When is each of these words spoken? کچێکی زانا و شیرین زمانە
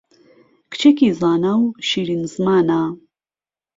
کچێکی 0.71 1.09
زانا 1.19 1.53
و 1.63 1.65
شیرین 1.87 2.21
زمانە 2.33 2.81